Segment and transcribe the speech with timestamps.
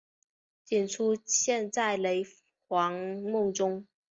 [0.63, 2.25] 仅出现在雷
[2.67, 3.85] 凰梦中。